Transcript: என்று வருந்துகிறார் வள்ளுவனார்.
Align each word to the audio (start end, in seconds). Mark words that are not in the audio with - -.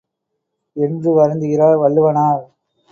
என்று 0.75 1.09
வருந்துகிறார் 1.13 1.77
வள்ளுவனார். 1.77 2.43